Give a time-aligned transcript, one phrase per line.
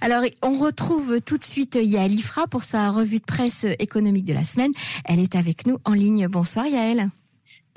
[0.00, 4.34] Alors, on retrouve tout de suite Yael Ifra pour sa revue de presse économique de
[4.34, 4.72] la semaine.
[5.04, 6.28] Elle est avec nous en ligne.
[6.28, 7.08] Bonsoir Yael.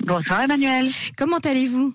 [0.04, 0.88] Bonsoir Emmanuel.
[1.16, 1.94] Comment allez-vous?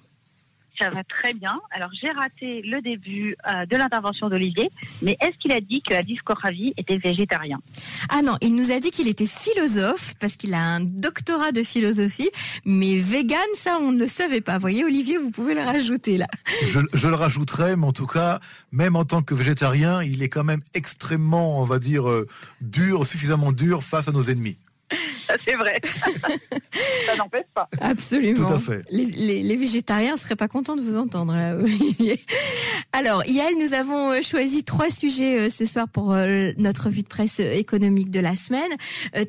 [0.79, 1.59] Ça va très bien.
[1.71, 4.69] Alors j'ai raté le début euh, de l'intervention d'Olivier,
[5.01, 7.59] mais est-ce qu'il a dit que Alice Koravi était végétarien?
[8.09, 11.63] Ah non, il nous a dit qu'il était philosophe parce qu'il a un doctorat de
[11.63, 12.29] philosophie,
[12.65, 14.55] mais vegan, ça on ne le savait pas.
[14.55, 16.27] Vous voyez Olivier, vous pouvez le rajouter là.
[16.67, 18.39] Je, je, le rajouterai, mais en tout cas,
[18.71, 22.27] même en tant que végétarien, il est quand même extrêmement, on va dire, euh,
[22.61, 24.57] dur, suffisamment dur face à nos ennemis.
[25.45, 25.79] C'est vrai.
[27.05, 27.69] ça n'empêche pas.
[27.81, 28.47] Absolument.
[28.47, 28.81] Tout à fait.
[28.89, 32.19] Les, les, les végétariens ne seraient pas contents de vous entendre, là, Olivier.
[32.93, 37.01] Alors, Yael, nous avons euh, choisi trois sujets euh, ce soir pour euh, notre vue
[37.01, 38.71] de presse économique de la semaine.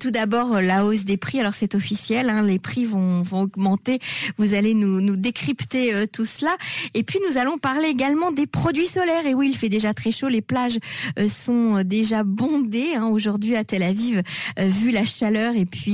[0.01, 1.41] Tout d'abord, la hausse des prix.
[1.41, 3.99] Alors, c'est officiel, hein, les prix vont, vont augmenter.
[4.37, 6.57] Vous allez nous, nous décrypter tout cela.
[6.95, 9.27] Et puis, nous allons parler également des produits solaires.
[9.27, 10.29] Et oui, il fait déjà très chaud.
[10.29, 10.79] Les plages
[11.29, 14.23] sont déjà bondées hein, aujourd'hui à Tel Aviv,
[14.59, 15.88] vu la chaleur et puis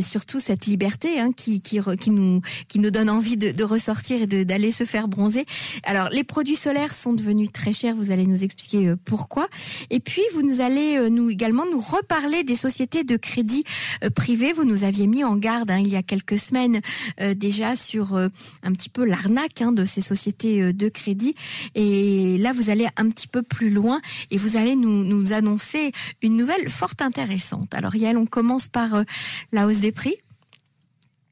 [0.00, 1.62] surtout cette liberté hein, qui,
[2.08, 5.44] nous, qui nous donne envie de, ressortir et d'aller se faire bronzer.
[5.84, 7.94] Alors, les produits solaires sont devenus très chers.
[7.94, 9.48] Vous allez nous expliquer euh, pourquoi.
[9.90, 13.64] Et puis, vous nous allez euh, également nous reparler des sociétés de crédit
[14.04, 14.52] euh, privées.
[14.52, 16.80] Vous nous aviez mis en garde hein, il y a quelques semaines
[17.36, 21.34] déjà sur un petit peu l'arnaque hein, de ces sociétés de crédit.
[21.74, 26.36] Et là, vous allez un petit peu plus loin et vous allez nous, annoncer une
[26.36, 27.74] nouvelle fort intéressante.
[27.74, 29.04] Alors, Yael, on commence par
[29.52, 30.16] la hausse des prix.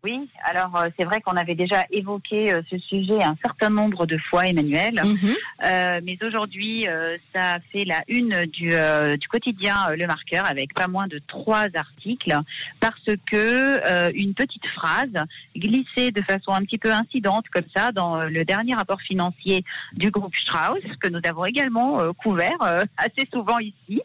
[0.09, 4.07] Oui, alors euh, c'est vrai qu'on avait déjà évoqué euh, ce sujet un certain nombre
[4.07, 5.01] de fois, Emmanuel.
[5.05, 5.35] Mhm.
[5.65, 6.87] Euh, mais aujourd'hui,
[7.19, 8.71] ça fait la une du,
[9.19, 12.37] du quotidien Le Marqueur avec pas moins de trois articles
[12.81, 15.13] parce que une petite phrase
[15.57, 20.11] glissée de façon un petit peu incidente comme ça dans le dernier rapport financier du
[20.11, 22.59] groupe Strauss que nous avons également couvert
[22.97, 24.01] assez souvent ici.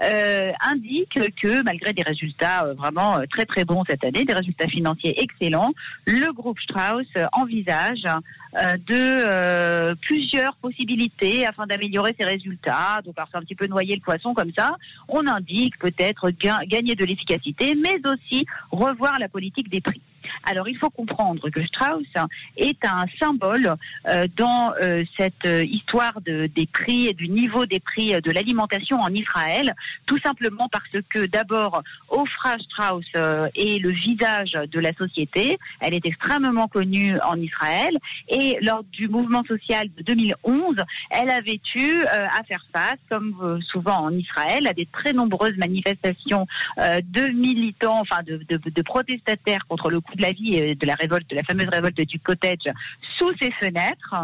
[0.00, 5.45] Indique que malgré des résultats vraiment très très bons cette année, des résultats financiers excellents,
[5.50, 8.04] le groupe Strauss envisage
[8.56, 13.02] euh, de euh, plusieurs possibilités afin d'améliorer ses résultats.
[13.04, 14.76] Donc, alors un petit peu noyer le poisson comme ça.
[15.08, 20.00] On indique peut-être gagner de l'efficacité, mais aussi revoir la politique des prix.
[20.44, 22.04] Alors il faut comprendre que Strauss
[22.56, 23.74] est un symbole
[24.06, 28.30] euh, dans euh, cette euh, histoire de, des prix et du niveau des prix de
[28.30, 29.74] l'alimentation en Israël,
[30.06, 36.06] tout simplement parce que d'abord Ofra Strauss est le visage de la société, elle est
[36.06, 37.96] extrêmement connue en Israël.
[38.28, 40.76] Et lors du mouvement social de 2011,
[41.10, 46.46] elle avait eu à faire face, comme souvent en Israël, à des très nombreuses manifestations
[46.76, 50.86] de militants, enfin de, de, de protestataires contre le coût de la vie euh, de
[50.86, 52.72] la révolte, de la fameuse révolte du cottage
[53.16, 54.14] sous ses fenêtres.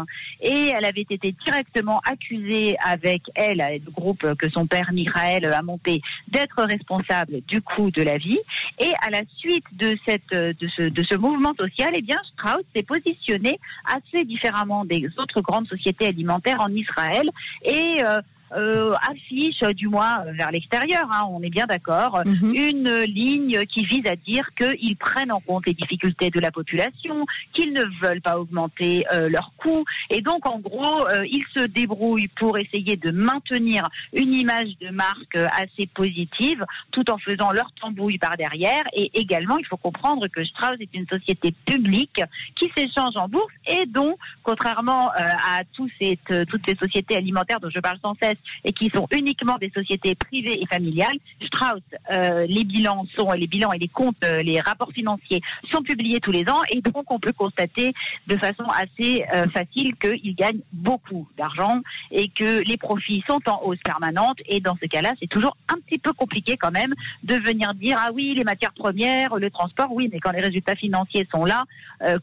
[0.41, 5.61] Et elle avait été directement accusée avec elle, le groupe que son père Michael a
[5.61, 8.39] monté, d'être responsable du coût de la vie.
[8.79, 12.63] Et à la suite de cette, de ce, de ce mouvement social, eh bien, Strauss
[12.75, 17.29] s'est positionné assez différemment des autres grandes sociétés alimentaires en Israël
[17.63, 18.21] et euh,
[18.55, 22.53] euh, affiche, du moins vers l'extérieur, hein, on est bien d'accord, Mhm.
[22.55, 27.25] une ligne qui vise à dire qu'ils prennent en compte les difficultés de la population,
[27.53, 29.83] qu'ils ne veulent pas augmenter euh, leurs coûts.
[30.09, 34.89] Et donc, en gros, euh, ils se débrouillent pour essayer de maintenir une image de
[34.89, 38.83] marque euh, assez positive, tout en faisant leur tambouille par derrière.
[38.93, 42.21] Et également, il faut comprendre que Strauss est une société publique
[42.55, 47.15] qui s'échange en bourse et dont, contrairement euh, à tous ces, euh, toutes ces sociétés
[47.15, 51.17] alimentaires dont je parle sans cesse et qui sont uniquement des sociétés privées et familiales,
[51.45, 51.81] Strauss,
[52.11, 56.19] euh, les bilans sont les bilans et les comptes, euh, les rapports financiers sont publiés
[56.19, 57.93] tous les ans et donc on peut constater
[58.27, 61.81] de façon assez euh, facile qu'ils gagnent beaucoup d'argent
[62.11, 64.39] et que les profits sont en hausse permanente.
[64.47, 66.93] Et dans ce cas-là, c'est toujours un petit peu compliqué quand même
[67.23, 70.75] de venir dire ah oui les matières premières, le transport, oui mais quand les résultats
[70.75, 71.65] financiers sont là,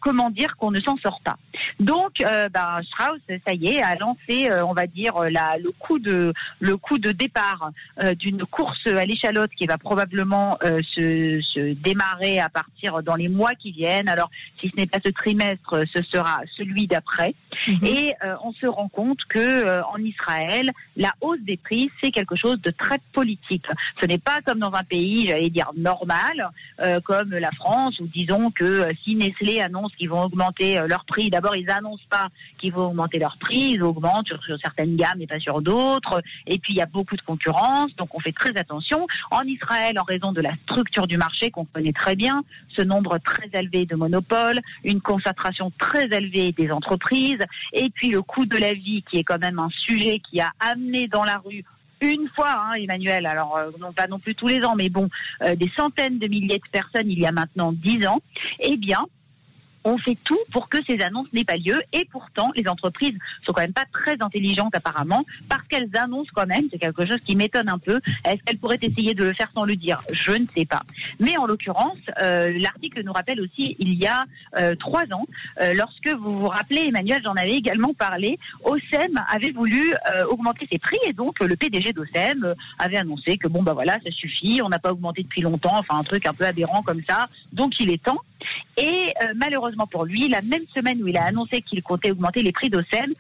[0.01, 1.37] comment dire qu'on ne s'en sort pas?
[1.79, 6.10] Donc ben, Strauss, ça y est, a lancé, on va dire le coup de
[6.59, 7.71] le coup de départ
[8.03, 13.17] euh, d'une course à l'échalote qui va probablement euh, se, se démarrer à partir dans
[13.17, 14.09] les mois qui viennent.
[14.09, 14.31] Alors,
[14.61, 17.35] si ce n'est pas ce trimestre, ce sera celui d'après.
[17.67, 17.85] Mhm.
[17.85, 22.37] Et euh, on se rend compte que en Israël, la hausse des prix, c'est quelque
[22.37, 23.67] chose de très politique.
[24.01, 26.51] Ce n'est pas comme dans un pays, j'allais dire normal,
[27.05, 31.31] comme la France, où disons que si Nestlé annonce qu'ils vont augmenter euh, leur prix,
[31.31, 32.29] d'abord ils annoncent pas
[32.59, 35.90] qu'ils vont augmenter leur prix, ils augmentent sur, sur certaines gammes et pas sur d'autres.
[36.47, 39.07] Et puis il y a beaucoup de concurrence, donc on fait très attention.
[39.31, 43.19] En Israël, en raison de la structure du marché qu'on connaît très bien, ce nombre
[43.19, 47.41] très élevé de monopoles, une concentration très élevée des entreprises,
[47.73, 50.53] et puis le coût de la vie qui est quand même un sujet qui a
[50.61, 51.65] amené dans la rue
[52.01, 55.09] une fois, hein, Emmanuel, alors euh, non pas non plus tous les ans, mais bon,
[55.43, 58.21] euh, des centaines de milliers de personnes il y a maintenant dix ans,
[58.61, 59.05] eh bien,
[59.85, 61.81] on fait tout pour que ces annonces n'aient pas lieu.
[61.93, 66.47] Et pourtant, les entreprises sont quand même pas très intelligentes apparemment, parce qu'elles annoncent quand
[66.47, 68.01] même, c'est quelque chose qui m'étonne un peu.
[68.25, 70.01] Est-ce qu'elles pourraient essayer de le faire sans le dire?
[70.13, 70.83] Je ne sais pas.
[71.19, 74.25] Mais en l'occurrence, euh, l'article nous rappelle aussi, il y a
[74.59, 75.27] euh, trois ans,
[75.61, 79.95] euh, lorsque vous vous rappelez, Emmanuel, j'en avais également parlé, OSEM avait voulu
[80.29, 84.11] augmenter ses prix et donc le PDG d'OSEM avait annoncé que bon, bah voilà, ça
[84.11, 87.27] suffit, on n'a pas augmenté depuis longtemps, enfin un truc un peu aberrant comme ça,
[87.53, 88.21] donc il est temps.
[88.77, 92.43] Et euh, malheureusement pour lui, la même semaine où il a annoncé qu'il comptait augmenter
[92.43, 93.13] les prix d'OSEM,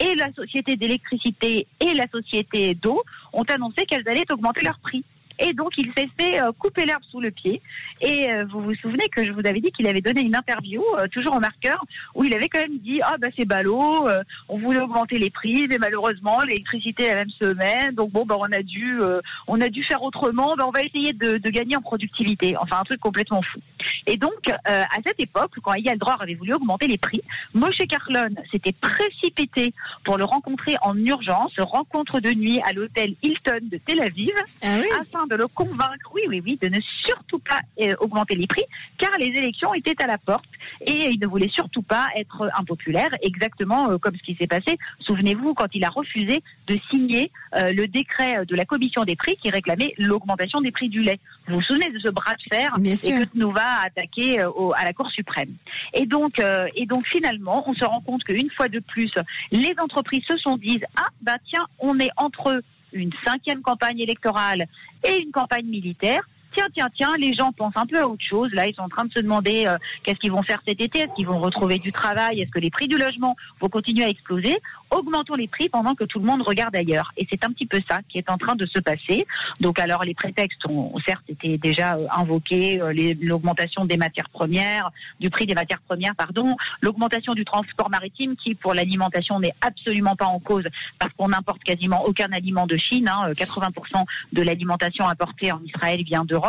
[0.00, 3.02] et la société d'électricité et la société d'eau
[3.32, 5.04] ont annoncé qu'elles allaient augmenter leurs prix.
[5.40, 7.62] Et donc, il s'est fait euh, couper l'herbe sous le pied.
[8.00, 10.82] Et euh, vous vous souvenez que je vous avais dit qu'il avait donné une interview,
[11.12, 11.84] toujours en marqueur,
[12.14, 14.08] où il avait quand même dit Ah, bah c'est ballot,
[14.48, 17.94] on voulait augmenter les prix, mais malheureusement, l'électricité la même semaine.
[17.94, 18.98] Donc, bon, bah, on, a dû,
[19.46, 20.56] on a dû faire autrement.
[20.56, 22.56] Bah, on va essayer de, gagner en productivité.
[22.56, 23.60] Enfin, un truc complètement fou.
[24.06, 27.20] Et donc, à cette époque, quand Eyal Dror avait voulu augmenter les prix,
[27.54, 29.72] Moshe Carlon s'était précipité
[30.04, 34.32] pour le rencontrer en urgence, rencontre de nuit à l'hôtel Hilton de Tel Aviv,
[34.62, 34.86] ah oui.
[35.00, 38.64] afin de le convaincre, oui, oui, oui, de ne surtout pas euh, augmenter les prix,
[38.98, 40.48] car les élections étaient à la porte
[40.80, 44.78] et il ne voulait surtout pas être impopulaire, exactement euh, comme ce qui s'est passé.
[45.00, 49.36] Souvenez-vous quand il a refusé de signer euh, le décret de la commission des prix
[49.36, 51.18] qui réclamait l'augmentation des prix du lait.
[51.48, 54.84] Vous vous souvenez de ce bras de fer Bien et que Tnova a attaqué à
[54.84, 55.54] la Cour suprême.
[55.94, 56.40] Et donc,
[56.74, 59.10] et donc finalement, on se rend compte qu'une fois de plus,
[59.50, 62.62] les entreprises se sont dit ah bah tiens, on est entre
[62.92, 64.66] une cinquième campagne électorale
[65.06, 66.22] et une campagne militaire
[66.58, 68.50] tiens, tiens, tiens, les gens pensent un peu à autre chose.
[68.52, 71.00] Là, ils sont en train de se demander euh, qu'est-ce qu'ils vont faire cet été,
[71.00, 74.08] est-ce qu'ils vont retrouver du travail, est-ce que les prix du logement vont continuer à
[74.08, 74.58] exploser?
[74.90, 77.12] Augmentons les prix pendant que tout le monde regarde ailleurs.
[77.16, 79.26] Et c'est un petit peu ça qui est en train de se passer.
[79.60, 84.90] Donc, alors, les prétextes ont certes été déjà euh, invoqués, euh, l'augmentation des matières premières,
[85.20, 90.16] du prix des matières premières, pardon, l'augmentation du transport maritime qui, pour l'alimentation, n'est absolument
[90.16, 90.64] pas en cause
[90.98, 93.08] parce qu'on n'importe quasiment aucun aliment de Chine.
[93.08, 96.47] Hein, 80% de l'alimentation importée en Israël vient d'Europe.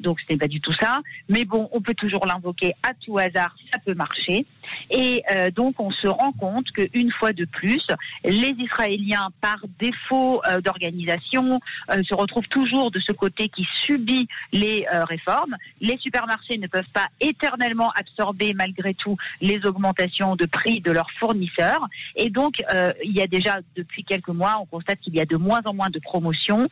[0.00, 1.00] Donc ce n'est pas du tout ça.
[1.28, 4.46] Mais bon, on peut toujours l'invoquer à tout hasard, ça peut marcher.
[4.90, 7.84] Et euh, donc on se rend compte qu'une fois de plus,
[8.24, 11.60] les Israéliens, par défaut euh, d'organisation,
[11.90, 15.56] euh, se retrouvent toujours de ce côté qui subit les réformes.
[15.80, 21.10] Les supermarchés ne peuvent pas éternellement absorber malgré tout les augmentations de prix de leurs
[21.18, 21.86] fournisseurs.
[22.16, 22.62] Et donc
[23.04, 25.74] il y a déjà depuis quelques mois, on constate qu'il y a de moins en
[25.74, 26.68] moins de promotions.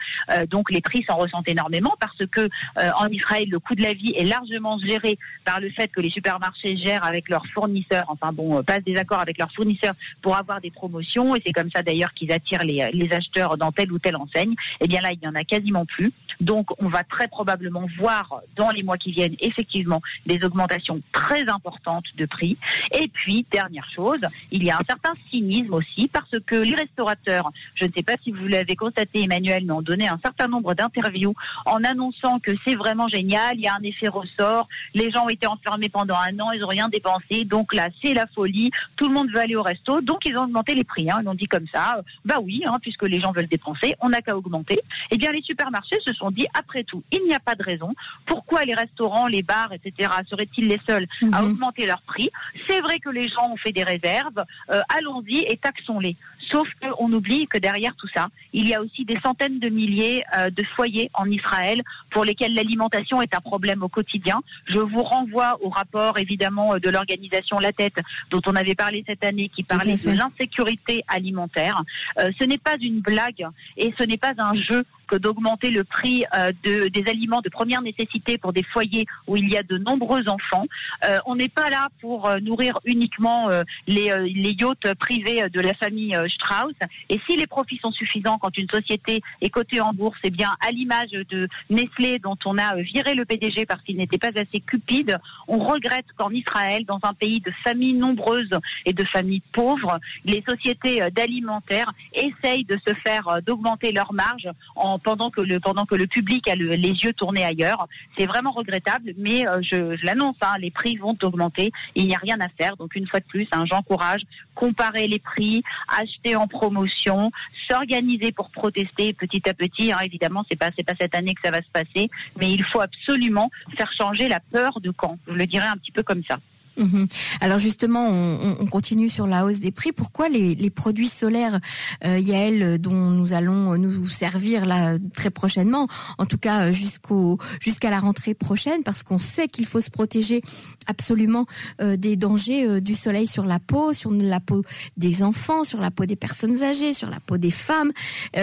[0.48, 4.12] donc les prix s'en ressentent énormément parce que en Israël, le coût de la vie
[4.16, 8.58] est largement géré par le fait que les supermarchés gèrent avec leurs fournisseurs, enfin bon,
[8.58, 11.82] euh, passent des accords avec leurs fournisseurs pour avoir des promotions, et c'est comme ça
[11.82, 14.54] d'ailleurs qu'ils attirent les, les acheteurs dans telle ou telle enseigne.
[14.80, 16.12] Eh bien là, il n'y en a quasiment plus.
[16.40, 21.48] Donc, on va très probablement voir dans les mois qui viennent effectivement des augmentations très
[21.48, 22.56] importantes de prix.
[22.98, 27.50] Et puis, dernière chose, il y a un certain cynisme aussi parce que les restaurateurs,
[27.74, 30.74] je ne sais pas si vous l'avez constaté, Emmanuel, mais ont donné un certain nombre
[30.74, 31.34] d'interviews
[31.66, 35.28] en annonçant que c'est vraiment génial, il y a un effet ressort, les gens ont
[35.28, 39.08] été enfermés pendant un an, ils n'ont rien dépensé, donc là c'est la folie, tout
[39.08, 41.18] le monde veut aller au resto, donc ils ont augmenté les prix, hein.
[41.22, 44.22] ils ont dit comme ça, bah oui, hein, puisque les gens veulent dépenser, on n'a
[44.22, 44.80] qu'à augmenter.
[45.10, 47.94] Eh bien les supermarchés se sont dit, après tout, il n'y a pas de raison,
[48.26, 50.10] pourquoi les restaurants, les bars, etc.
[50.28, 51.52] seraient-ils les seuls à Mhm.
[51.52, 52.30] augmenter leurs prix?
[52.68, 56.16] C'est vrai que les gens ont fait des réserves, euh, allons-y et taxons-les.
[56.50, 60.24] Sauf qu'on oublie que derrière tout ça, il y a aussi des centaines de milliers
[60.36, 64.40] euh, de foyers en Israël pour lesquels l'alimentation est un problème au quotidien.
[64.66, 67.98] Je vous renvoie au rapport évidemment euh, de l'organisation La Tête
[68.30, 71.82] dont on avait parlé cette année qui parlait de l'insécurité alimentaire.
[72.18, 74.84] Euh, ce n'est pas une blague et ce n'est pas un jeu
[75.16, 79.50] d'augmenter le prix euh, de, des aliments de première nécessité pour des foyers où il
[79.50, 80.66] y a de nombreux enfants.
[81.04, 83.48] Euh, on n'est pas là pour euh, nourrir uniquement
[83.86, 84.12] les,
[84.60, 86.74] yachts privés de la famille Strauss.
[87.08, 90.56] Et si les profits sont suffisants quand une société est cotée en bourse, eh bien,
[90.60, 94.60] à l'image de Nestlé dont on a viré le PDG parce qu'il n'était pas assez
[94.60, 98.50] cupide, on regrette qu'en Israël, dans un pays de familles nombreuses
[98.86, 104.98] et de familles pauvres, les sociétés d'alimentaires essayent de se faire d'augmenter leurs marges en,
[105.02, 107.86] pendant que le pendant que le public a le- les yeux tournés ailleurs.
[108.18, 111.70] C'est vraiment regrettable, mais euh, je, je l'annonce, hein, les prix vont augmenter.
[111.94, 112.76] Il n'y a rien à faire.
[112.76, 114.22] Donc une fois de plus, hein, j'encourage
[114.54, 117.30] comparer les prix, acheter en promotion,
[117.70, 119.92] s'organiser pour protester petit à petit.
[119.92, 119.98] hein.
[120.04, 122.80] évidemment, c'est pas c'est pas cette année que ça va se passer, mais il faut
[122.80, 125.18] absolument faire changer la peur de camp.
[125.26, 126.38] Je le dirais un petit peu comme ça.
[126.80, 127.06] Mhm.
[127.40, 129.92] Alors justement, on, continue sur la hausse des prix.
[129.92, 131.60] Pourquoi les, produits solaires,
[132.04, 137.90] euh, Yael, dont nous allons nous servir là très prochainement, en tout cas euh, jusqu'à
[137.90, 140.40] la rentrée prochaine, parce qu'on sait qu'il faut se protéger
[140.86, 141.44] absolument
[141.82, 144.62] euh, des dangers du soleil sur la peau, sur la peau
[144.96, 147.92] des enfants, sur la peau des personnes âgées, sur la peau des femmes.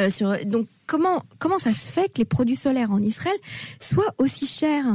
[0.10, 3.38] sur donc comment comment ça se fait que les produits solaires en Israël
[3.80, 4.86] soient aussi chers?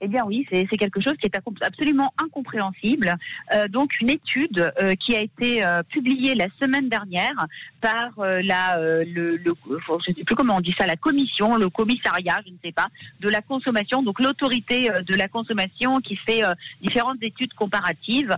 [0.00, 3.14] Eh bien oui, c'est quelque chose qui est absolument incompréhensible.
[3.54, 7.46] Euh, donc une étude euh, qui a été euh, publiée la semaine dernière
[7.80, 12.40] par la, le, le, je sais plus comment on dit ça, la commission, le commissariat,
[12.44, 12.88] je ne sais pas,
[13.20, 16.42] de la consommation, donc l'autorité de la consommation qui fait
[16.82, 18.36] différentes études comparatives,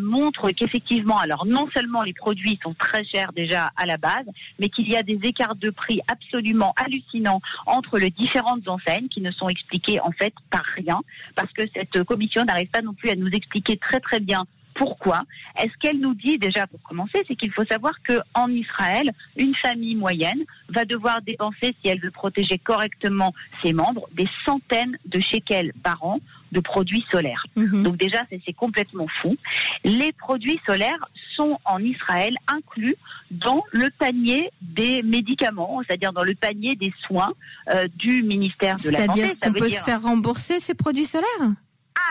[0.00, 4.26] montre qu'effectivement, alors non seulement les produits sont très chers déjà à la base,
[4.58, 9.22] mais qu'il y a des écarts de prix absolument hallucinants entre les différentes enseignes qui
[9.22, 10.91] ne sont expliquées en fait par rien
[11.34, 15.22] parce que cette commission n'arrive pas non plus à nous expliquer très très bien pourquoi.
[15.58, 19.54] Est-ce qu'elle nous dit déjà pour commencer, c'est qu'il faut savoir que en Israël, une
[19.54, 25.20] famille moyenne va devoir dépenser, si elle veut protéger correctement ses membres, des centaines de
[25.20, 26.20] shekels par an
[26.52, 27.44] de produits solaires.
[27.56, 27.82] Mhm.
[27.82, 29.36] Donc déjà, c'est complètement fou.
[29.84, 31.02] Les produits solaires
[31.34, 32.96] sont en Israël inclus
[33.30, 37.32] dans le panier des médicaments, c'est-à-dire dans le panier des soins
[37.70, 39.20] euh, du ministère de la Santé.
[39.20, 41.26] C'est-à-dire qu'on peut se faire rembourser ces produits solaires?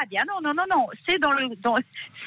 [0.01, 1.75] Ah bien non non non non, c'est dans le dans,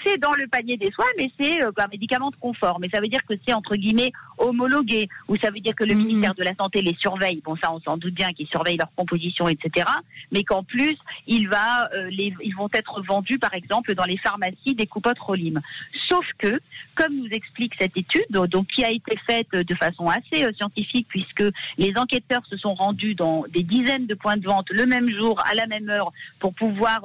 [0.04, 2.78] c'est dans le panier des soins, mais c'est euh, un médicament de confort.
[2.78, 5.95] Mais ça veut dire que c'est entre guillemets homologué, ou ça veut dire que le
[5.95, 6.02] mhm.
[6.02, 7.43] ministère de la santé les surveille.
[7.45, 9.87] Bon ça on s'en doute bien qu'ils surveillent leur composition, etc.
[10.31, 14.19] Mais qu'en plus il va euh, les ils vont être vendus par exemple dans les
[14.19, 15.61] pharmacies des coupotes Rolim.
[16.07, 16.61] Sauf que
[16.95, 21.07] comme nous explique cette étude, donc qui a été faite de façon assez euh, scientifique
[21.09, 21.45] puisque
[21.78, 25.40] les enquêteurs se sont rendus dans des dizaines de points de vente le même jour
[25.45, 27.04] à la même heure pour pouvoir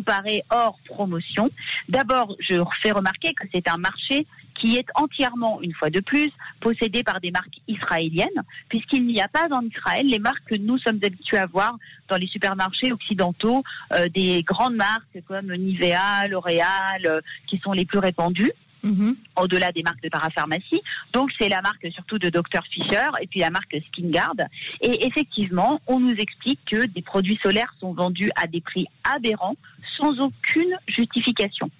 [0.00, 1.50] comparer hors promotion.
[1.88, 6.30] D'abord, je fais remarquer que c'est un marché qui est entièrement, une fois de plus,
[6.60, 10.78] possédé par des marques israéliennes, puisqu'il n'y a pas en Israël les marques que nous
[10.78, 11.76] sommes habitués à voir
[12.08, 17.84] dans les supermarchés occidentaux, euh, des grandes marques comme Nivea, L'Oréal, euh, qui sont les
[17.84, 18.52] plus répandues.
[18.82, 19.14] Mhm.
[19.36, 20.80] au-delà des marques de parapharmacie.
[21.12, 24.36] Donc c'est la marque surtout de Dr Fisher et puis la marque SkinGuard.
[24.80, 29.56] Et effectivement, on nous explique que des produits solaires sont vendus à des prix aberrants
[30.00, 31.70] sans aucune justification.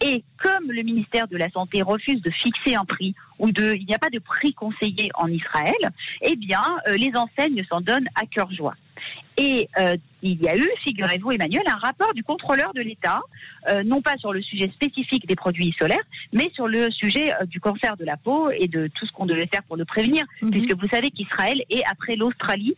[0.00, 3.86] Et comme le ministère de la Santé refuse de fixer un prix ou de, il
[3.86, 5.90] n'y a pas de prix conseillé en Israël,
[6.22, 8.74] eh bien, euh, les enseignes s'en donnent à cœur joie.
[9.38, 13.20] Et euh, il y a eu, figurez-vous Emmanuel, un rapport du contrôleur de l'État,
[13.68, 16.02] euh, non pas sur le sujet spécifique des produits solaires,
[16.32, 19.26] mais sur le sujet euh, du cancer de la peau et de tout ce qu'on
[19.26, 20.50] devait faire pour le prévenir, mhm.
[20.50, 22.74] puisque vous savez qu'Israël est, après l'Australie,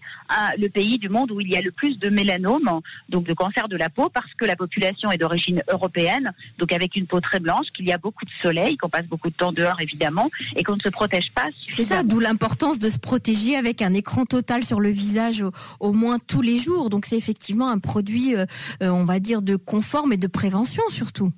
[0.59, 3.69] le pays du monde où il y a le plus de mélanome, donc de cancer
[3.69, 7.41] de la peau, parce que la population est d'origine européenne, donc avec une peau très
[7.41, 10.63] blanche, qu'il y a beaucoup de soleil, qu'on passe beaucoup de temps dehors évidemment, et
[10.63, 11.49] qu'on ne se protège pas.
[11.71, 15.43] C'est ça, d'où l'importance de se protéger avec un écran total sur le visage
[15.81, 16.50] au, moins tous les
[16.89, 18.47] Donc c'est effectivement un produit, euh,
[18.83, 21.31] euh, on va dire, de confort mais de prévention surtout.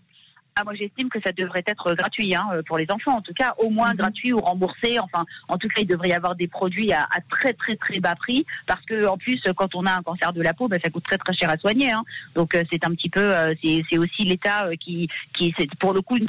[0.54, 3.54] Ah, moi, j'estime que ça devrait être gratuit hein, pour les enfants, en tout cas,
[3.58, 3.96] au moins mhm.
[3.96, 4.98] gratuit ou remboursé.
[4.98, 8.14] Enfin, en tout cas, il devrait y avoir des produits à, très très très bas
[8.14, 10.90] prix, parce que en plus, quand on a un cancer de la peau, ben, ça
[10.90, 11.90] coûte très très cher à soigner.
[11.90, 12.04] Hein.
[12.34, 15.94] Donc, euh, c'est un petit peu, euh, c'est aussi l'État euh, qui, qui c'est pour
[15.94, 16.26] le coup une,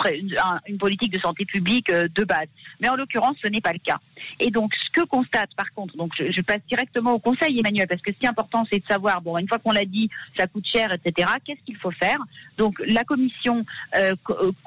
[0.68, 2.48] une, politique de santé publique de base.
[2.80, 4.00] Mais en l'occurrence, ce n'est pas le cas.
[4.39, 7.88] Et donc, ce que constate, par contre, donc je, je passe directement au conseil, Emmanuel,
[7.88, 10.10] parce que ce qui est important, c'est de savoir, bon, une fois qu'on l'a dit,
[10.38, 11.30] ça coûte cher, etc.
[11.46, 12.20] Qu'est-ce qu'il faut faire?
[12.58, 13.65] Donc, la commission
[13.96, 14.12] euh,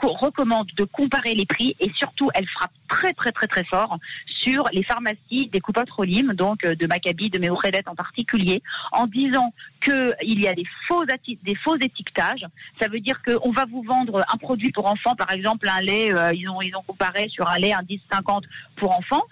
[0.02, 4.68] recommande de comparer les prix et surtout elle frappe très très très très fort sur
[4.72, 8.62] les pharmacies des coupotes Rolim, donc euh, de Maccabi, de Meoredet en particulier,
[8.92, 9.52] en disant
[9.82, 12.46] qu'il y a des faux, des faux étiquetages.
[12.80, 16.12] Ça veut dire qu'on va vous vendre un produit pour enfants, par exemple un lait,
[16.12, 18.40] euh, ils, ont, ils ont comparé sur un lait, un 10,50
[18.76, 19.22] pour enfants,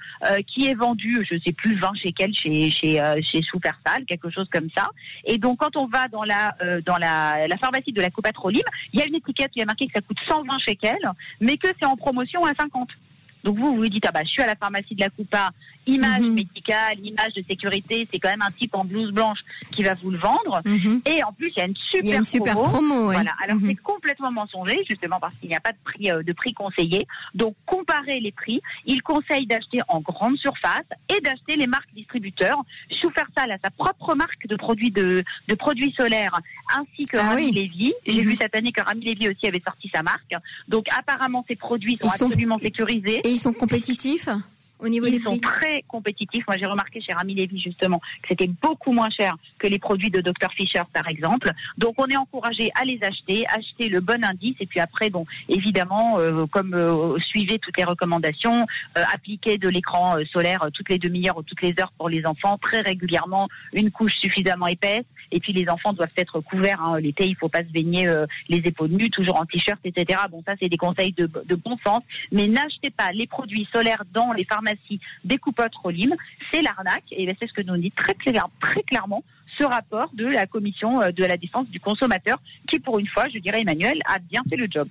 [0.46, 3.42] qui est vendu, je sais plus, 20 chez quel, chez, chez, chez
[4.06, 4.88] quelque chose comme ça.
[5.25, 6.56] Et donc quand on va dans la,
[6.87, 9.66] dans la, la pharmacie de la coupate Rolim, il y a une étiquette qui a
[9.66, 12.88] marqué que ça coûte 120 shekels, mais que c'est en promotion à 50.
[13.45, 15.51] Donc vous, vous vous dites, ah bah, je suis à la pharmacie de la Coupa,
[15.87, 16.35] image mhm.
[16.35, 20.11] médicale, image de sécurité, c'est quand même un type en blouse blanche qui va vous
[20.11, 20.63] le vendre.
[20.65, 21.03] Mhm.
[21.05, 23.05] Et en plus, il y a une super, une super promo.
[23.05, 23.33] Voilà.
[23.43, 23.69] Alors mhm.
[23.69, 27.06] c'est complètement mensonger, justement parce qu'il n'y a pas de prix, euh, de prix conseillé.
[27.34, 32.62] Donc comparer les prix, il conseille d'acheter en grande surface et d'acheter les marques distributeurs.
[32.90, 36.38] Schufersal a sa propre marque de produits de, de produits solaires,
[36.76, 37.94] ainsi que ah Rami Levy.
[38.06, 40.34] J'ai vu cette année que Rami Levy aussi avait sorti sa marque.
[40.68, 43.23] Donc apparemment, ces produits sont, absolument sécurisés.
[43.25, 44.28] Et ils sont compétitifs?
[44.85, 45.41] Au niveau Ils des sont prix.
[45.41, 46.45] très compétitifs.
[46.47, 50.11] Moi, j'ai remarqué chez Rami Levy justement que c'était beaucoup moins cher que les produits
[50.11, 51.50] de Dr Fisher, par exemple.
[51.79, 55.25] Donc, on est encouragé à les acheter, acheter le bon indice, et puis après, bon,
[55.49, 58.67] évidemment, euh, comme euh, suivez toutes les recommandations,
[58.99, 62.09] euh, appliquer de l'écran euh, solaire euh, toutes les demi-heures ou toutes les heures pour
[62.09, 65.05] les enfants, très régulièrement, une couche suffisamment épaisse.
[65.33, 66.81] Et puis les enfants doivent être couverts.
[66.83, 67.00] hein.
[67.00, 70.21] L'été, il faut pas se baigner euh, les épaules nues, toujours en t-shirt, etc.
[70.31, 72.03] Bon, ça, c'est des conseils de, de bon sens.
[72.31, 74.74] Mais n'achetez pas les produits solaires dans les pharmacies
[75.25, 75.73] des coupotes.
[76.50, 77.04] C'est l'arnaque.
[77.12, 79.23] Et ben, c'est ce que nous dit très, très clairement
[79.59, 83.28] ce rapport de la commission euh, de la défense du consommateur, qui pour une fois,
[83.28, 84.88] je dirais Emmanuel, a bien fait le job.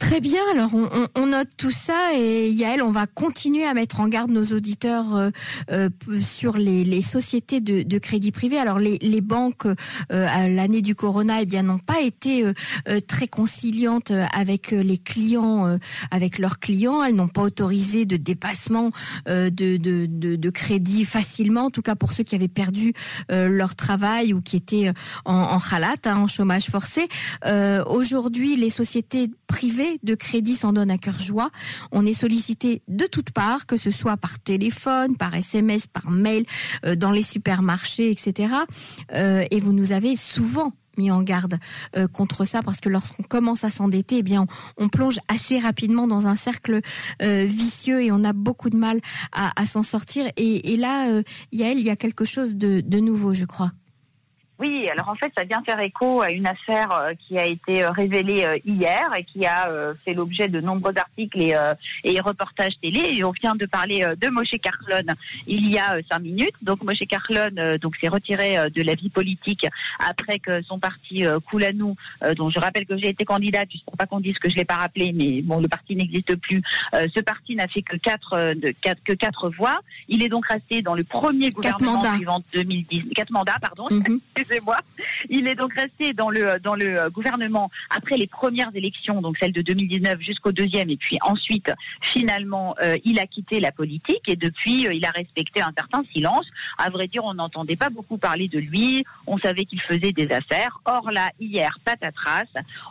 [0.00, 3.74] Très bien, alors on, on- on note tout ça et Yael, on va continuer à
[3.74, 5.30] mettre en garde nos auditeurs euh,
[5.70, 5.90] euh,
[6.20, 8.58] sur les, les sociétés de, de crédit privé.
[8.58, 9.74] Alors les, les banques euh,
[10.10, 12.54] à l'année du corona, eh bien n'ont pas été euh,
[12.88, 15.78] euh, très conciliantes avec euh, les clients,
[16.10, 17.04] avec leurs clients.
[17.04, 18.90] Elles n'ont pas autorisé de dépassement
[19.28, 22.94] de, de, de, crédit facilement, en tout cas pour ceux qui avaient perdu
[23.28, 24.92] leur travail ou qui étaient
[25.26, 27.06] en, en halat, hein, en chômage forcé.
[27.86, 31.50] Aujourd'hui, les sociétés privées de crédit s'en donnent à cœur joie.
[31.92, 36.44] On est sollicité de toutes parts, que ce soit par téléphone, par SMS, par mail,
[36.84, 38.54] euh, dans les supermarchés, etc.
[39.14, 41.58] Euh, et vous nous avez souvent mis en garde
[41.96, 45.58] euh, contre ça parce que lorsqu'on commence à s'endetter, eh bien on, on plonge assez
[45.58, 46.80] rapidement dans un cercle
[47.20, 49.00] vicieux et on a beaucoup de mal
[49.32, 50.26] à, s'en sortir.
[50.36, 53.72] Et, là, Yael, il y a quelque chose de nouveau, je crois.
[54.60, 57.82] Oui, alors en fait, ça vient faire écho à une affaire euh, qui a été
[57.82, 59.70] euh, révélée euh, hier et qui a
[60.04, 61.54] fait l'objet de nombreux articles et,
[62.04, 63.00] et reportages télé.
[63.14, 65.14] Et on vient de parler de Moshe Carlon
[65.46, 66.54] il y a cinq minutes.
[66.62, 69.66] Donc Moshe Carlon donc s'est retiré de la vie politique
[69.98, 71.96] après que son parti Koulanou,
[72.36, 74.56] dont je rappelle que j'ai été candidate, je ne sais pas qu'on dise que je
[74.56, 76.62] l'ai pas rappelé, mais bon, le parti n'existe plus.
[76.92, 78.54] Ce parti n'a fait que quatre,
[79.04, 79.80] que quatre voix.
[80.08, 84.20] Il est donc resté dans le premier gouvernement suivant 2010, quatre mandats, pardon Mhm.
[84.50, 84.78] Excusez-moi.
[85.28, 89.52] Il est donc resté dans le dans le gouvernement après les premières élections, donc celle
[89.52, 94.36] de 2019 jusqu'au deuxième, et puis ensuite finalement euh, il a quitté la politique et
[94.36, 96.46] depuis euh, il a respecté un certain silence.
[96.78, 99.04] À vrai dire, on n'entendait pas beaucoup parler de lui.
[99.26, 100.80] On savait qu'il faisait des affaires.
[100.84, 102.46] Or là, hier, patatras,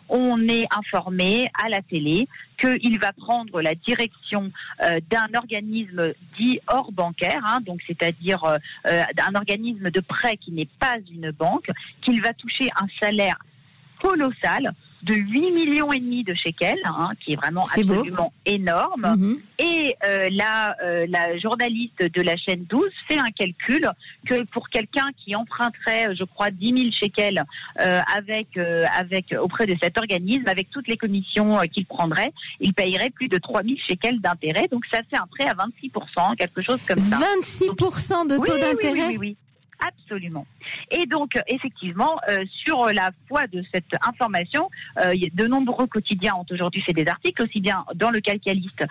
[0.07, 2.27] on est informé à la télé
[2.59, 4.51] qu'il va prendre la direction
[4.83, 10.37] euh, d'un organisme dit hors bancaire, hein, donc c'est-à-dire euh, euh, d'un organisme de prêt
[10.37, 11.69] qui n'est pas une banque,
[12.01, 13.37] qu'il va toucher un salaire
[14.01, 14.71] colossal
[15.03, 17.93] de 8 millions et demi de shekels, hein, qui est vraiment C'est beau.
[17.93, 19.15] absolument énorme.
[19.17, 19.37] Mhm.
[19.59, 23.89] Et euh, la, euh, la journaliste de la chaîne 12 fait un calcul
[24.25, 27.43] que pour quelqu'un qui emprunterait, je crois, 10 000 shekels
[27.81, 32.31] euh, avec, euh, avec, auprès de cet organisme, avec toutes les commissions euh, qu'il prendrait,
[32.59, 34.67] il payerait plus de 3 000 shekels d'intérêt.
[34.71, 37.17] Donc ça fait un prêt à 26%, quelque chose comme ça.
[37.41, 39.07] 26% de taux Oui, d'intérêt.
[39.07, 39.37] Oui, oui, oui.
[39.79, 40.45] Absolument.
[40.91, 46.35] Et donc, euh, effectivement, euh, sur la foi de cette information, euh, de nombreux quotidiens
[46.35, 48.85] ont aujourd'hui fait des articles, aussi bien dans le calcaliste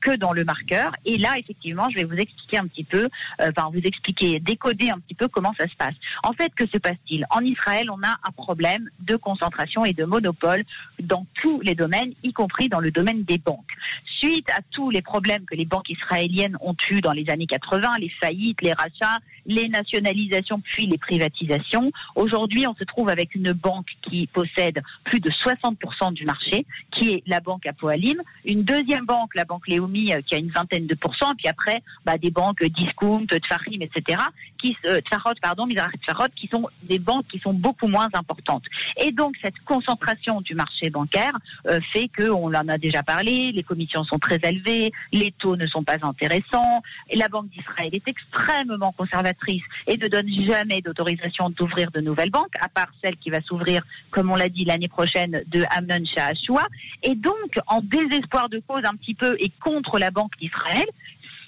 [0.00, 0.92] que dans le marqueur.
[1.04, 3.08] Et là, effectivement, je vais vous expliquer un petit peu,
[3.40, 5.94] enfin, vous expliquer, décoder un petit peu comment ça se passe.
[6.22, 7.24] En fait, que se passe-t-il?
[7.30, 10.64] En Israël, on a un problème de concentration et de monopole
[11.00, 13.72] dans tous les domaines, y compris dans le domaine des banques.
[14.18, 17.98] Suite à tous les problèmes que les banques israéliennes ont eus dans les années 80,
[17.98, 23.52] les faillites, les rachats, les nationalisations puis les privatisations, aujourd'hui on se trouve avec une
[23.52, 29.04] banque qui possède plus de 60% du marché, qui est la banque Apoalim, une deuxième
[29.04, 32.30] banque, la banque Leumi, euh, qui a une vingtaine de pourcents, puis après bah, des
[32.30, 34.18] banques Discount, Tfarim, etc.,
[34.58, 38.64] qui, euh, Tfarot, pardon, Tfarot, qui sont des banques qui sont beaucoup moins importantes.
[38.96, 41.32] Et donc cette concentration du marché bancaire
[41.66, 45.56] euh, fait que, on en a déjà parlé, les commissions sont très élevées, les taux
[45.56, 46.82] ne sont pas intéressants,
[47.14, 52.54] la Banque d'Israël est extrêmement conservatrice et ne donne jamais d'autorisation d'ouvrir de nouvelles banques,
[52.60, 56.66] à part celle qui va s'ouvrir, comme on l'a dit, l'année prochaine de Amnon Shahashua.
[57.02, 60.86] Et donc, en désespoir de cause un petit peu et contre la Banque d'Israël,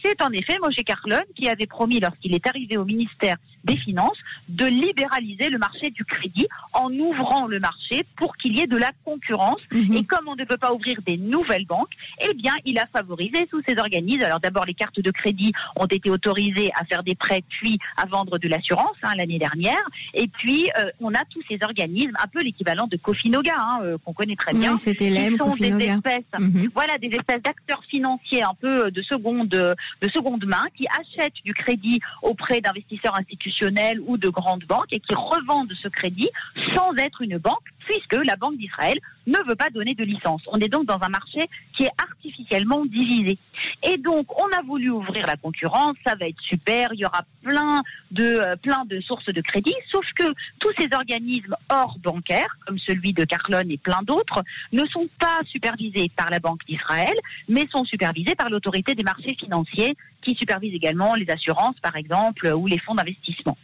[0.05, 4.17] c'est en effet Moshe Carlon qui avait promis, lorsqu'il est arrivé au ministère des Finances,
[4.49, 8.77] de libéraliser le marché du crédit en ouvrant le marché pour qu'il y ait de
[8.77, 9.61] la concurrence.
[9.73, 9.97] Mhm.
[9.97, 11.93] Et comme on ne peut pas ouvrir des nouvelles banques,
[12.29, 14.23] eh bien, il a favorisé tous ces organismes.
[14.23, 18.07] Alors d'abord, les cartes de crédit ont été autorisées à faire des prêts, puis à
[18.07, 19.83] vendre de l'assurance hein, l'année dernière.
[20.15, 23.99] Et puis, euh, on a tous ces organismes, un peu l'équivalent de Cofinoga, hein, euh,
[24.05, 26.71] qu'on connaît très bien, Oui, c'était qui sont des espèces Mhm.
[26.75, 31.55] voilà des espèces d'acteurs financiers un peu de seconde de seconde main qui achètent du
[31.55, 33.48] crédit auprès d'investisseurs institutionnels
[34.07, 36.31] ou de grandes banques et qui revendent ce crédit
[36.75, 37.57] sans être une banque
[37.89, 40.43] puisque la Banque d'Israël ne veut pas donner de licence.
[40.49, 43.39] On est donc dans un marché qui est artificiellement divisé.
[43.83, 47.23] Et donc, on a voulu ouvrir la concurrence, ça va être super, il y aura
[47.43, 50.25] plein de, euh, plein de sources de crédit, sauf que
[50.61, 55.41] tous ces organismes hors bancaires, comme celui de Carlon et plein d'autres, ne sont pas
[55.51, 57.15] supervisés par la Banque d'Israël,
[57.49, 62.53] mais sont supervisés par l'autorité des marchés financiers qui supervise également les assurances, par exemple,
[62.55, 63.57] ou les fonds d'investissement.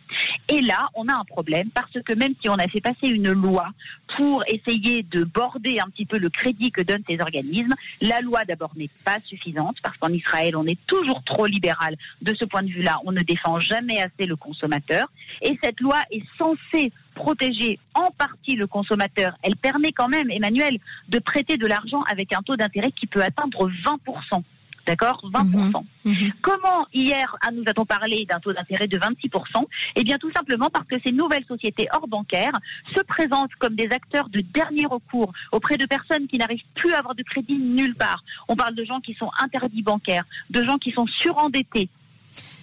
[0.49, 3.33] Et là, on a un problème parce que même si on a fait passer une
[3.33, 3.71] loi
[4.17, 8.45] pour essayer de border un petit peu le crédit que donnent ces organismes, la loi
[8.45, 12.63] d'abord n'est pas suffisante parce qu'en Israël, on est toujours trop libéral de ce point
[12.63, 13.01] de vue-là.
[13.05, 15.11] On ne défend jamais assez le consommateur.
[15.43, 19.37] Et cette loi est censée protéger en partie le consommateur.
[19.43, 23.23] Elle permet quand même, Emmanuel, de prêter de l'argent avec un taux d'intérêt qui peut
[23.23, 24.43] atteindre 20%.
[24.87, 25.85] D'accord 20%.
[26.05, 26.13] Mhm.
[26.13, 26.33] Mhm.
[26.43, 29.67] Comment hier nous a-t-on parlé d'un taux d'intérêt de 26%
[29.97, 32.59] Eh bien tout simplement parce que ces nouvelles sociétés hors bancaires
[32.95, 36.99] se présentent comme des acteurs de dernier recours auprès de personnes qui n'arrivent plus à
[36.99, 38.23] avoir de crédit nulle part.
[38.49, 41.89] On parle de gens qui sont interdits bancaires, de gens qui sont surendettés,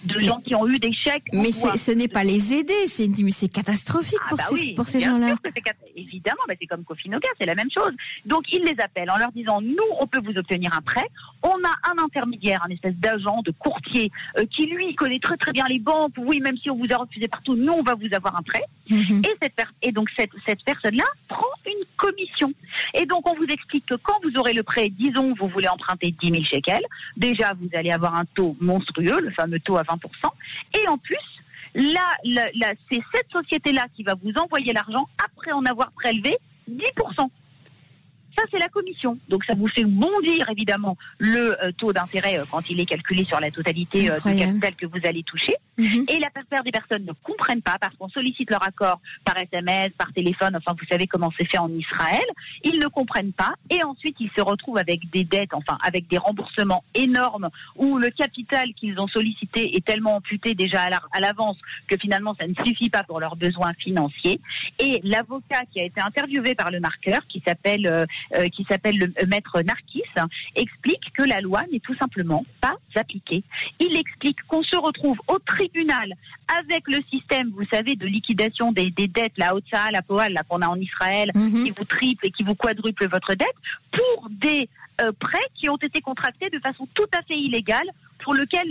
[0.04, 1.24] de gens qui ont eu des chèques.
[1.32, 5.34] Mais ce n'est pas les aider, c'est catastrophique ah, pour bah ces, pour ces gens-là.
[5.96, 7.92] Évidemment, bah c'est comme Cofinoga, c'est la même chose.
[8.26, 11.06] Donc ils les appellent en leur disant nous, on peut vous obtenir un prêt.
[11.42, 15.52] On a un intermédiaire, un espèce d'agent, de courtier, euh, qui lui connaît très très
[15.52, 16.14] bien les banques.
[16.18, 18.62] Oui, même si on vous a refusé partout, nous on va vous avoir un prêt.
[18.90, 19.22] Mhm.
[19.24, 21.46] Et, cette et donc cette, cette personne-là prend.
[22.94, 26.14] Et donc on vous explique que quand vous aurez le prêt, disons vous voulez emprunter
[26.20, 26.84] 10 000 shekels,
[27.16, 29.98] déjà vous allez avoir un taux monstrueux, le fameux taux à 20%
[30.74, 31.16] et en plus,
[31.74, 32.06] là,
[32.90, 36.36] c'est cette société-là qui va vous envoyer l'argent après en avoir prélevé
[36.70, 37.28] 10%.
[38.36, 39.18] Ça, c'est la commission.
[39.28, 43.24] Donc, ça vous fait bondir, évidemment, le euh, taux d'intérêt euh, quand il est calculé
[43.24, 45.54] sur la totalité euh, du capital que vous allez toucher.
[45.76, 46.06] Mhm.
[46.08, 49.90] Et la plupart des personnes ne comprennent pas parce qu'on sollicite leur accord par SMS,
[49.98, 52.24] par téléphone, enfin, vous savez comment c'est fait en Israël.
[52.64, 56.18] Ils ne comprennent pas et ensuite, ils se retrouvent avec des dettes, enfin, avec des
[56.18, 61.56] remboursements énormes où le capital qu'ils ont sollicité est tellement amputé déjà à l'avance
[61.88, 64.40] que finalement, ça ne suffit pas pour leurs besoins financiers.
[64.78, 69.06] Et l'avocat qui a été interviewé par le marqueur, qui s'appelle euh, qui s'appelle le
[69.22, 70.02] euh, maître Narkis,
[70.56, 73.42] explique que la loi n'est tout simplement pas appliquée.
[73.80, 76.14] Il explique qu'on se retrouve au tribunal
[76.60, 80.62] avec le système, vous savez, de liquidation des, dettes, la Hotsa, la Poal, là qu'on
[80.62, 81.64] a en Israël, mhm.
[81.64, 83.54] qui vous triple et qui vous quadruple votre dette,
[83.90, 84.68] pour des
[85.00, 87.86] euh, prêts qui ont été contractés de façon tout à fait illégale
[88.22, 88.66] pour lequel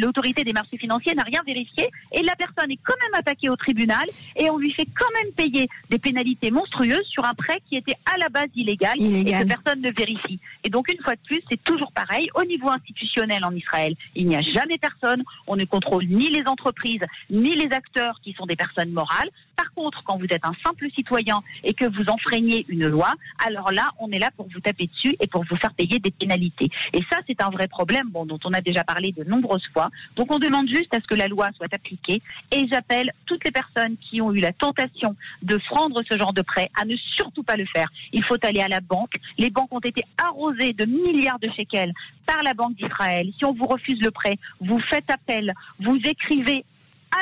[0.00, 3.56] l'autorité des marchés financiers n'a rien vérifié et la personne est quand même attaquée au
[3.56, 7.76] tribunal et on lui fait quand même payer des pénalités monstrueuses sur un prêt qui
[7.76, 10.38] était à la base illégal, et que personne ne vérifie.
[10.64, 12.28] Et donc une fois de plus, c'est toujours pareil.
[12.34, 15.22] Au niveau institutionnel en Israël, il n'y a jamais personne.
[15.46, 19.30] On ne contrôle ni les entreprises ni les acteurs qui sont des personnes morales.
[19.56, 23.72] Par contre, quand vous êtes un simple citoyen et que vous enfreignez une loi, alors
[23.72, 26.68] là, on est là pour vous taper dessus et pour vous faire payer des pénalités.
[26.92, 29.90] Et ça, c'est un vrai problème bon, dont on a déjà parlé de nombreuses fois.
[30.16, 33.50] Donc on demande juste à ce que la loi soit appliquée et j'appelle toutes les
[33.50, 37.42] personnes qui ont eu la tentation de prendre ce genre de prêt à ne surtout
[37.42, 37.88] pas le faire.
[38.12, 39.14] Il faut aller à la banque.
[39.38, 41.92] Les banques ont été arrosées de milliards de shekels
[42.26, 43.30] par la Banque d'Israël.
[43.38, 46.64] Si on vous refuse le prêt, vous faites appel, vous écrivez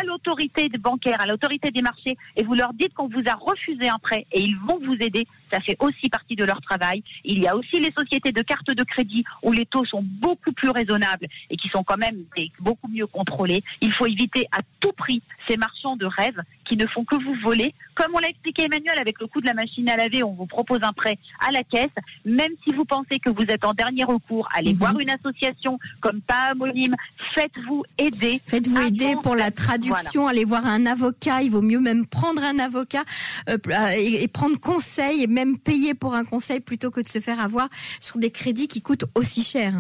[0.01, 3.89] à l'autorité bancaire, à l'autorité des marchés, et vous leur dites qu'on vous a refusé
[3.89, 5.27] un prêt et ils vont vous aider.
[5.53, 7.03] Ça fait aussi partie de leur travail.
[7.25, 10.53] Il y a aussi les sociétés de cartes de crédit où les taux sont beaucoup
[10.53, 12.25] plus raisonnables et qui sont quand même
[12.61, 13.63] beaucoup mieux contrôlés.
[13.81, 17.35] Il faut éviter à tout prix ces marchands de rêve qui ne font que vous
[17.43, 17.75] voler.
[17.95, 20.47] Comme on l'a expliqué Emmanuel avec le coût de la machine à laver, on vous
[20.47, 21.91] propose un prêt à la caisse.
[22.25, 24.79] Même si vous pensez que vous êtes en dernier recours, allez mhm.
[24.79, 26.97] voir une association comme pas homonyme.
[27.35, 28.41] Faites-vous aider.
[28.47, 29.84] Faites-vous aider pour la traduction.
[30.29, 31.43] Allez voir un avocat.
[31.43, 33.05] Il vaut mieux même prendre un avocat
[33.49, 33.59] euh,
[33.97, 37.69] et, prendre conseil et même payer pour un conseil plutôt que de se faire avoir
[38.01, 39.75] sur des crédits qui coûtent aussi cher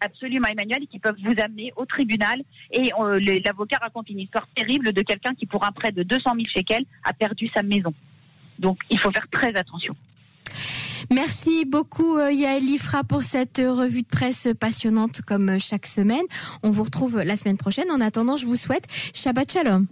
[0.00, 2.42] absolument Emmanuel qui peuvent vous amener au tribunal.
[2.70, 6.22] Et euh, l'avocat raconte une histoire terrible de quelqu'un qui, pour un prêt de 200
[6.34, 7.94] 000 shekels, a perdu sa maison.
[8.58, 9.96] Donc il faut faire très attention.
[11.10, 16.24] Merci beaucoup euh, Yael Ifra pour cette revue de presse passionnante comme chaque semaine.
[16.62, 17.90] On vous retrouve la semaine prochaine.
[17.90, 19.86] En attendant, je vous souhaite Shabbat Shalom.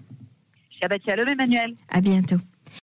[0.81, 1.75] Shabbat Shalom Emmanuel.
[1.91, 2.37] À bientôt.